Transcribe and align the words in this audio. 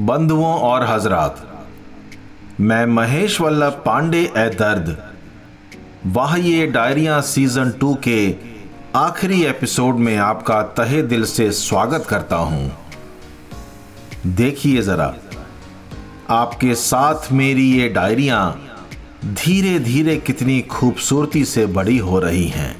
बंधुओं 0.00 0.52
और 0.54 0.84
हजरात, 0.86 1.40
मैं 2.60 2.84
महेश 2.86 3.40
वल्लभ 3.40 3.72
पांडे 3.86 4.20
ए 4.36 4.48
दर्द, 4.50 4.96
वाह 6.06 6.36
ये 6.36 6.66
डायरिया 6.66 7.20
सीज़न 7.20 7.70
टू 7.70 7.94
के 7.94 8.34
आखिरी 8.96 9.42
एपिसोड 9.44 9.96
में 9.96 10.16
आपका 10.16 10.62
तहे 10.62 11.02
दिल 11.02 11.24
से 11.24 11.50
स्वागत 11.50 12.06
करता 12.08 12.36
हूँ। 12.36 12.70
देखिए 14.26 14.82
जरा, 14.82 15.14
आपके 16.30 16.74
साथ 16.74 17.30
मेरी 17.32 17.70
ये 17.72 17.88
डायरिया 17.88 18.40
धीरे 19.24 19.78
धीरे 19.78 20.16
कितनी 20.16 20.60
खूबसूरती 20.62 21.44
से 21.44 21.66
बड़ी 21.66 21.98
हो 21.98 22.18
रही 22.18 22.46
हैं। 22.48 22.74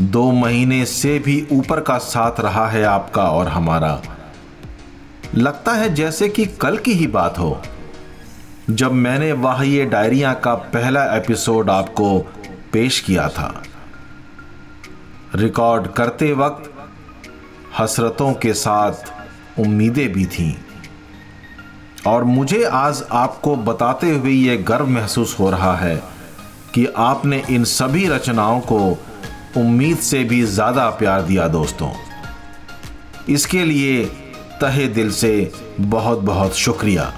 दो 0.00 0.30
महीने 0.32 0.84
से 0.86 1.18
भी 1.18 1.46
ऊपर 1.52 1.80
का 1.80 1.98
साथ 1.98 2.40
रहा 2.40 2.66
है 2.68 2.84
आपका 2.84 3.30
और 3.30 3.48
हमारा। 3.48 4.00
लगता 5.34 5.72
है 5.72 5.92
जैसे 5.94 6.28
कि 6.28 6.44
कल 6.60 6.76
की 6.76 6.92
ही 6.92 7.06
बात 7.06 7.38
हो। 7.38 7.62
जब 8.70 8.92
मैंने 8.92 9.32
वाह 9.32 9.62
ये 9.62 9.84
डायरिया 9.84 10.32
का 10.34 10.54
पहला 10.54 11.04
एपिसोड 11.16 11.70
आपको 11.70 12.18
पेश 12.72 13.00
किया 13.00 13.28
था। 13.28 13.62
रिकॉर्ड 15.34 15.86
करते 15.86 16.32
वक्त 16.32 16.70
हसरतों 17.78 18.32
के 18.34 18.52
साथ 18.54 19.60
उम्मीदें 19.60 20.12
भी 20.12 20.26
थीं। 20.26 20.54
और 22.06 22.24
मुझे 22.24 22.62
आज 22.64 23.04
आपको 23.12 23.56
बताते 23.56 24.10
हुए 24.10 24.32
यह 24.32 24.62
गर्व 24.62 24.86
महसूस 24.86 25.38
हो 25.38 25.50
रहा 25.50 25.76
है 25.76 25.96
कि 26.74 26.86
आपने 26.96 27.42
इन 27.50 27.64
सभी 27.64 28.06
रचनाओं 28.08 28.60
को 28.60 28.78
उम्मीद 29.56 29.98
से 29.98 30.24
भी 30.24 30.42
ज़्यादा 30.42 30.88
प्यार 30.90 31.22
दिया 31.22 31.48
दोस्तों। 31.48 31.90
इसके 33.28 33.64
लिए 33.64 34.10
तहे 34.62 34.86
दिल 34.86 35.10
से 35.12 35.52
बहुत 35.80 36.18
बहुत 36.18 36.56
शुक्रिया। 36.56 37.12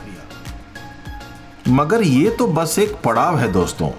मगर 1.69 2.03
ये 2.03 2.31
तो 2.31 2.47
बस 2.47 2.78
एक 2.78 2.95
पड़ाव 3.05 3.39
है 3.39 3.53
दोस्तों। 3.53 3.91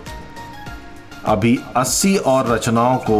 अभी 1.26 1.60
80 1.78 2.16
और 2.18 2.48
रचनाओं 2.48 2.98
को 2.98 3.20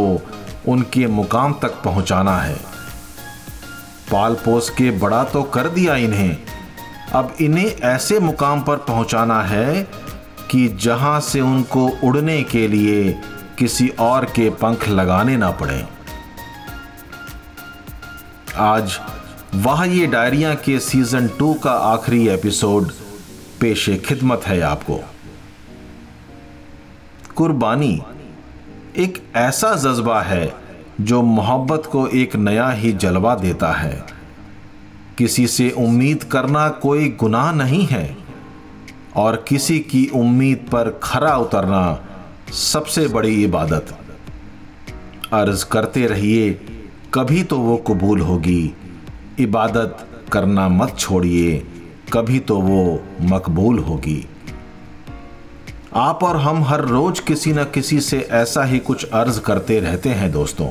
उनके 0.68 1.06
मुकाम 1.06 1.52
तक 1.52 1.82
पहुंचाना 1.82 2.38
है। 2.38 2.56
पाल 4.12 4.34
पोस 4.34 4.70
के 4.70 4.90
बड़ा 4.90 5.24
तो 5.24 5.42
कर 5.42 5.68
दिया 5.68 5.96
इन्हें। 5.96 6.36
अब 7.12 7.34
इन्हें 7.40 7.66
ऐसे 7.66 8.20
मुकाम 8.20 8.62
पर 8.62 8.76
पहुंचाना 8.76 9.42
है 9.42 9.82
कि 10.50 10.68
जहाँ 10.80 11.20
से 11.20 11.40
उनको 11.40 11.88
उड़ने 12.04 12.42
के 12.42 12.68
लिए 12.68 13.22
किसी 13.58 13.88
और 13.88 14.24
के 14.24 14.50
पंख 14.50 14.88
लगाने 14.88 15.36
ना 15.36 15.50
पड़े। 15.50 15.84
आज 18.56 19.00
वाह 19.54 19.84
ये 19.84 20.06
डायरिया 20.06 20.54
के 20.54 20.78
सीज़न 20.80 21.28
टू 21.28 21.54
का 21.54 21.70
आखिरी 21.70 22.28
एपिसोड 22.28 22.90
पेशे 23.60 23.96
खिदमत 23.96 24.42
है 24.46 24.60
आपको। 24.60 25.00
कुर्बानी 27.36 28.02
एक 28.96 29.22
ऐसा 29.36 29.74
जज्बा 29.74 30.20
है 30.22 30.54
जो 31.00 31.22
मोहब्बत 31.22 31.88
को 31.92 32.06
एक 32.08 32.36
नया 32.36 32.70
ही 32.70 32.92
जलवा 32.92 33.34
देता 33.34 33.72
है। 33.72 34.06
किसी 35.18 35.46
से 35.46 35.70
उम्मीद 35.70 36.24
करना 36.24 36.68
कोई 36.68 37.08
गुनाह 37.08 37.52
नहीं 37.52 37.86
है 37.86 38.16
और 39.16 39.44
किसी 39.48 39.78
की 39.80 40.06
उम्मीद 40.06 40.68
पर 40.72 41.00
खरा 41.02 41.36
उतरना 41.36 42.08
सबसे 42.52 43.08
बड़ी 43.08 43.44
इबादत। 43.44 43.98
अर्ज़ 45.32 45.64
करते 45.66 46.06
रहिए, 46.06 46.50
कभी 47.14 47.42
तो 47.42 47.58
वो 47.58 47.76
कबूल 47.76 48.20
होगी। 48.20 48.74
इबादत 49.40 50.06
करना 50.32 50.68
मत 50.68 50.94
छोड़िए, 50.98 51.58
कभी 52.12 52.38
तो 52.38 52.60
वो 52.60 53.02
मकबूल 53.22 53.78
होगी। 53.78 54.24
आप 55.94 56.22
और 56.22 56.36
हम 56.36 56.62
हर 56.64 56.80
रोज 56.80 57.20
किसी 57.20 57.52
न 57.52 57.64
किसी 57.64 58.00
से 58.00 58.18
ऐसा 58.32 58.64
ही 58.64 58.78
कुछ 58.78 59.04
अर्ज़ 59.04 59.40
करते 59.40 59.78
रहते 59.80 60.08
हैं 60.08 60.30
दोस्तों। 60.32 60.68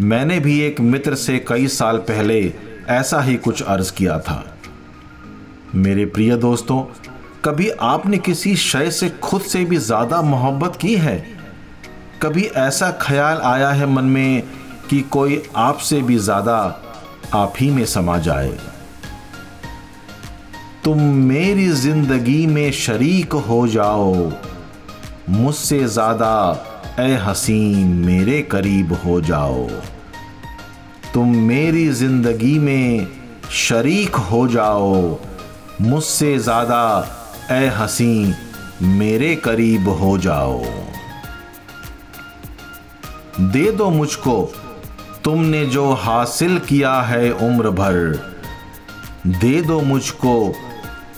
मैंने 0.00 0.38
भी 0.40 0.58
एक 0.60 0.80
मित्र 0.80 1.14
से 1.14 1.38
कई 1.38 1.68
साल 1.68 1.98
पहले 1.98 2.40
ऐसा 2.88 3.20
ही 3.20 3.36
कुछ 3.36 3.62
अर्ज़ 3.62 3.92
किया 3.92 4.18
था। 4.18 4.44
मेरे 5.74 6.04
प्रिय 6.06 6.36
दोस्तों, 6.36 6.82
कभी 7.44 7.68
आपने 7.70 8.18
किसी 8.18 8.54
शय 8.56 8.90
से 8.90 9.08
खुद 9.22 9.42
से 9.42 9.64
भी 9.64 9.76
ज़्यादा 9.76 10.22
मोहब्बत 10.22 10.76
की 10.76 10.94
है? 10.94 11.16
कभी 12.22 12.42
ऐसा 12.42 12.90
ख्याल 13.00 13.38
आया 13.38 13.70
है 13.70 13.86
मन 13.86 14.04
में 14.04 14.42
कि 14.90 15.00
कोई 15.02 15.42
आपसे 15.56 16.00
भी 16.02 16.16
ज़्यादा 16.18 16.81
आप 17.34 17.52
ही 17.60 17.70
में 17.70 17.84
समा 17.86 18.18
जाए। 18.18 18.52
तुम 20.84 21.00
मेरी 21.26 21.68
ज़िंदगी 21.68 22.46
में 22.46 22.70
शरीक 22.72 23.32
हो 23.48 23.66
जाओ। 23.68 24.14
मुझसे 25.30 25.84
ज़्यादा 25.88 26.34
ए 27.00 27.14
हसीन 27.16 27.88
मेरे 28.06 28.40
करीब 28.42 28.92
हो 29.04 29.20
जाओ। 29.20 29.66
तुम 31.14 31.36
मेरी 31.36 31.88
ज़िंदगी 31.90 32.58
में 32.58 33.06
शरीक 33.50 34.14
हो 34.30 34.46
जाओ। 34.48 35.18
मुझसे 35.80 36.38
ज़्यादा 36.38 36.84
ए 37.50 37.66
हसीन 37.76 38.34
मेरे 38.88 39.34
करीब 39.36 39.88
हो 40.00 40.16
जाओ। 40.18 40.62
दे 43.40 43.70
दो 43.72 43.90
मुझको। 43.90 44.36
तुमने 45.24 45.64
जो 45.66 45.90
हासिल 45.92 46.58
किया 46.58 46.92
है 47.00 47.30
उम्र 47.32 47.70
भर, 47.70 47.96
दे 49.26 49.60
दो 49.62 49.80
मुझको। 49.80 50.54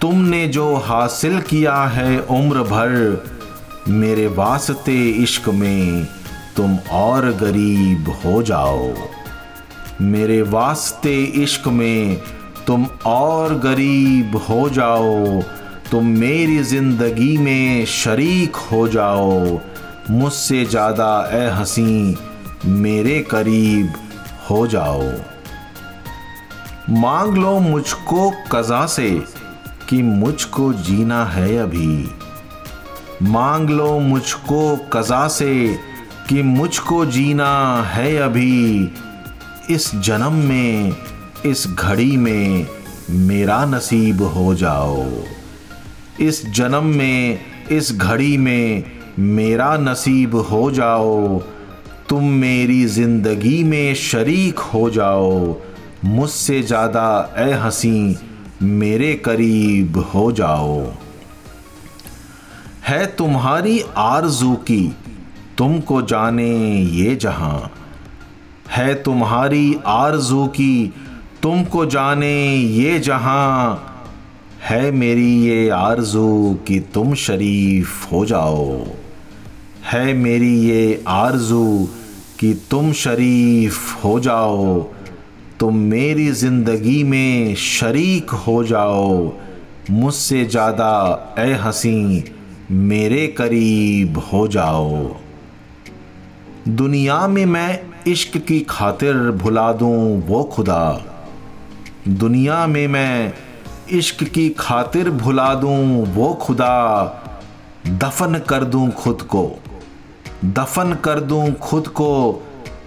तुमने 0.00 0.46
जो 0.48 0.74
हासिल 0.76 1.40
किया 1.40 1.76
है 1.86 2.18
उम्र 2.20 2.62
भर, 2.62 3.24
मेरे 3.88 4.26
वास्ते 4.26 4.96
इश्क 5.22 5.48
में 5.48 6.06
तुम 6.56 6.76
और 6.92 7.30
गरीब 7.32 8.08
हो 8.24 8.42
जाओ। 8.42 8.92
मेरे 10.02 10.40
वास्ते 10.42 11.14
इश्क 11.42 11.68
में 11.68 12.20
तुम 12.66 12.86
और 13.06 13.54
गरीब 13.58 14.36
हो 14.48 14.68
जाओ। 14.70 15.40
तुम 15.90 16.06
मेरी 16.18 16.58
ज़िंदगी 16.64 17.36
में 17.38 17.84
शरीक 17.86 18.56
हो 18.56 18.86
जाओ। 18.88 19.60
मुझसे 20.10 20.64
ज़्यादा 20.64 21.10
ए 21.32 21.48
हसी 21.50 22.16
मेरे 22.66 23.20
करीब 23.20 23.92
हो 24.50 24.66
जाओ। 24.66 25.12
मांग 26.90 27.34
लो 27.34 27.58
मुझको 27.58 28.32
कज़ा 28.52 28.86
से 28.86 29.22
कि 29.88 30.02
मुझको 30.02 30.72
जीना 30.72 31.24
है 31.24 31.56
अभी। 31.58 32.10
मांग 33.22 33.70
लो 33.70 33.98
मुझको 33.98 34.76
कज़ा 34.76 35.28
से 35.28 35.78
कि 36.28 36.42
मुझको 36.42 37.06
जीना 37.06 37.82
है 37.82 38.16
अभी। 38.16 38.90
इस 39.70 39.94
जन्म 39.94 40.32
में, 40.32 40.96
इस 41.46 41.66
घड़ी 41.78 42.16
में 42.16 42.66
मेरा 43.10 43.64
नसीब 43.64 44.22
हो 44.22 44.54
जाओ। 44.54 45.06
इस 46.20 46.46
जन्म 46.46 46.84
में, 46.84 47.40
इस 47.70 47.92
घड़ी 47.92 48.36
में 48.36 48.84
मेरा 49.18 49.76
नसीब 49.76 50.34
हो 50.34 50.70
जाओ। 50.70 51.42
तुम 52.08 52.24
मेरी 52.30 52.84
ज़िंदगी 52.86 53.62
में 53.64 53.94
शरीक 53.94 54.58
हो 54.58 54.88
जाओ। 54.90 55.56
मुझसे 56.04 56.60
ज़्यादा 56.62 57.34
ए 57.38 57.52
हसी 57.52 58.18
मेरे 58.62 59.12
करीब 59.14 59.96
हो 60.14 60.30
जाओ। 60.32 60.80
है 62.88 63.06
तुम्हारी 63.16 63.80
आरज़ू 63.96 64.54
की, 64.54 64.96
तुमको 65.58 66.02
जाने 66.02 66.52
ये 66.76 67.14
जहाँ। 67.16 67.70
है 68.70 68.94
तुम्हारी 69.02 69.76
आरज़ू 69.86 70.46
की, 70.46 70.92
तुमको 71.42 71.86
जाने 71.86 72.34
ये 72.56 72.98
जहाँ। 72.98 73.90
है 74.62 74.90
मेरी 74.90 75.32
ये 75.46 75.68
आरज़ू 75.68 76.54
कि 76.68 76.80
तुम 76.94 77.14
शरीफ 77.14 78.12
हो 78.12 78.24
जाओ। 78.26 78.84
है 79.84 80.12
मेरी 80.14 80.54
ये 80.60 81.02
आरज़ू 81.08 81.88
कि 82.40 82.52
तुम 82.70 82.92
शरीफ 82.92 84.04
हो 84.04 84.18
जाओ, 84.20 84.80
तुम 85.60 85.76
मेरी 85.78 86.30
ज़िंदगी 86.32 87.02
में 87.04 87.54
शरीक 87.54 88.30
हो 88.46 88.62
जाओ। 88.64 89.32
मुझसे 89.90 90.44
ज़्यादा 90.44 91.34
ए 91.38 91.52
हसी 91.62 92.24
मेरे 92.70 93.26
करीब 93.38 94.18
हो 94.32 94.46
जाओ। 94.48 95.16
दुनिया 96.68 97.26
में 97.26 97.44
मैं 97.46 97.80
इश्क 98.08 98.36
की 98.38 98.60
खातिर 98.60 99.16
भुला 99.42 99.72
दूँ 99.72 100.22
वो 100.26 100.42
खुदा। 100.44 100.84
दुनिया 102.08 102.66
में 102.66 102.86
मैं 102.88 103.32
इश्क 103.92 104.24
की 104.24 104.48
खातिर 104.58 105.10
भुला 105.10 105.54
दूँ 105.54 106.04
वो 106.14 106.32
खुदा। 106.42 107.04
दफन 107.88 108.38
कर 108.48 108.64
दूँ 108.64 108.90
खुद 108.92 109.22
को। 109.22 109.44
दफन 110.44 110.92
कर 111.04 111.20
दूँ 111.20 111.52
खुद 111.52 111.88
को, 111.88 112.42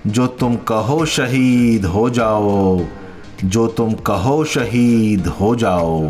जो 0.08 0.28
तुम 0.28 0.56
कहो 0.56 1.06
शहीद 1.06 1.86
हो 1.86 2.10
जाओ, 2.10 2.86
जो 3.44 3.68
तुम 3.68 3.94
कहो 3.94 4.44
शहीद 4.44 5.28
हो 5.28 5.56
जाओ। 5.56 6.08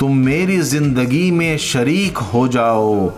तुम 0.00 0.16
मेरी 0.16 0.58
ज़िंदगी 0.58 1.30
में 1.30 1.58
शरीक 1.58 2.18
हो 2.18 2.48
जाओ, 2.48 3.12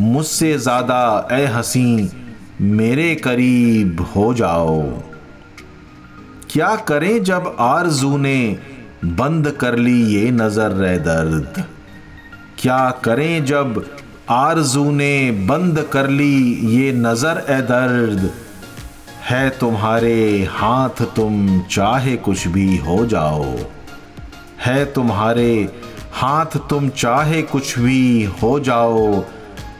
मुझसे 0.00 0.58
ज़्यादा, 0.58 1.28
ए 1.32 1.44
हसी 1.44 2.10
मेरे 2.60 3.14
करीब 3.14 4.00
हो 4.16 4.34
जाओ। 4.34 4.80
क्या 6.50 6.76
करें 6.76 7.24
जब 7.24 7.56
आरज़ू 7.60 8.16
ने 8.16 8.58
बंद 9.04 9.50
कर 9.50 9.76
ली 9.76 10.02
ये 10.14 10.30
नज़र 10.30 10.72
रे 10.72 10.98
दर्द? 10.98 11.64
क्या 12.58 12.90
करें 12.90 13.44
जब 13.44 13.84
आरज़ू 14.30 14.90
ने 14.90 15.30
बंद 15.30 15.78
कर 15.92 16.08
ली 16.08 16.34
ये 16.70 16.92
नज़र 16.92 17.38
ए 17.50 17.60
दर्द। 17.62 18.30
है 19.22 19.48
तुम्हारे 19.50 20.48
हाथ, 20.50 21.02
तुम 21.16 21.60
चाहे 21.70 22.16
कुछ 22.16 22.46
भी 22.48 22.76
हो 22.76 23.04
जाओ। 23.06 23.44
है 24.60 24.84
तुम्हारे 24.84 25.52
हाथ, 26.12 26.56
तुम 26.70 26.88
चाहे 26.88 27.42
कुछ 27.42 27.78
भी 27.78 28.22
हो 28.42 28.58
जाओ। 28.60 29.20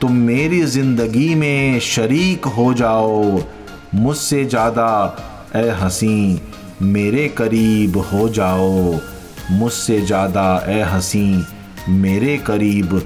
तुम 0.01 0.13
मेरी 0.13 0.63
ज़िंदगी 0.67 1.35
में 1.35 1.81
शरीक 1.81 2.45
हो 2.47 2.73
जाओ। 2.75 3.43
मुझसे 3.95 4.45
ज़्यादा 4.45 5.17
ए 5.57 5.69
हसी, 5.81 6.41
मेरे 6.83 7.29
करीब 7.29 7.97
हो 8.13 8.29
जाओ। 8.29 9.01
मुझसे 9.51 10.01
ज़्यादा 10.01 10.49
ए 10.69 10.81
हसी, 10.83 11.45
मेरे 11.89 12.39
करीब 12.39 13.01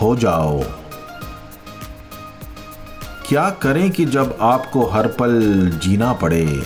हो 0.00 0.14
जाओ। 0.16 0.62
क्या 3.30 3.50
करें 3.50 3.90
कि 3.90 4.04
जब 4.04 4.38
आपको 4.40 4.86
हर 4.86 5.06
पल 5.06 5.42
जीना 5.82 6.12
पड़े? 6.12 6.62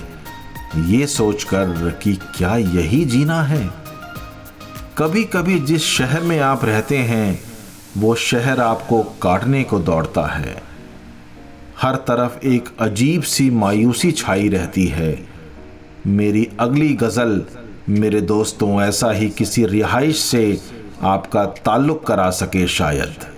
ये 0.87 1.07
सोचकर 1.07 2.01
कि 2.03 2.15
क्या 2.15 2.57
यही 2.57 3.05
जीना 3.05 3.43
है? 3.43 3.71
कभी 4.99 5.25
कभी 5.25 5.59
जिस 5.59 5.85
शहर 5.85 6.21
में 6.21 6.41
आप 6.41 6.65
रहते 6.65 6.99
हैं, 6.99 7.41
वो 7.97 8.15
शहर 8.15 8.61
आपको 8.61 9.03
काटने 9.03 9.65
को 9.65 9.79
दौड़ता 9.79 10.27
है। 10.27 10.63
हर 11.83 11.95
तरफ़ 11.95 12.47
एक 12.47 12.69
अजीब 12.81 13.23
सी 13.23 13.51
मायूसी 13.51 14.13
छाई 14.13 14.49
रहती 14.49 14.87
है। 14.87 15.27
मेरी 16.07 16.51
अगली 16.61 16.95
गज़ल 16.95 17.43
मेरे 17.89 18.21
दोस्तों 18.21 18.83
ऐसा 18.83 19.11
ही 19.11 19.31
किसी 19.31 19.67
रिहाइश 19.67 20.19
से 20.19 20.61
आपका 21.03 21.45
ताल्लुक़ 21.45 22.05
करा 22.05 22.31
सके 22.31 22.69
शायद। 22.69 23.34